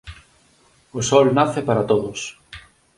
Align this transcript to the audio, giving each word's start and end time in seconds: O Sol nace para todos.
O 0.97 0.99
Sol 1.09 1.27
nace 1.39 1.59
para 1.67 1.87
todos. 1.91 2.19